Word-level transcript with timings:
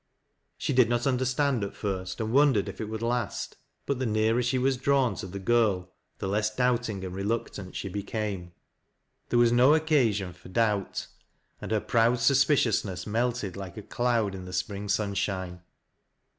She 0.57 0.73
did 0.73 0.89
not 0.89 1.05
understand 1.05 1.63
at 1.63 1.75
first, 1.75 2.19
and 2.19 2.31
wondered 2.33 2.67
if 2.67 2.81
it 2.81 2.85
would 2.89 3.03
last; 3.03 3.57
but 3.85 3.99
the 3.99 4.07
nearer 4.07 4.41
she 4.41 4.57
was 4.57 4.75
drawn 4.77 5.13
to 5.17 5.27
the 5.27 5.37
girl, 5.37 5.93
the 6.17 6.27
less 6.27 6.49
doubting 6.49 7.05
and 7.05 7.13
reluctant 7.13 7.75
she 7.75 7.87
became. 7.87 8.51
There 9.29 9.37
was 9.37 9.51
no 9.51 9.75
occasion 9.75 10.33
for 10.33 10.49
doubt, 10.49 11.05
and 11.61 11.69
her 11.69 11.79
proud 11.79 12.17
suspiciousness 12.19 13.05
melted 13.05 13.55
like 13.55 13.77
a 13.77 13.83
cloud 13.83 14.33
in 14.33 14.45
the 14.45 14.53
spring 14.53 14.89
sunshine. 14.89 15.61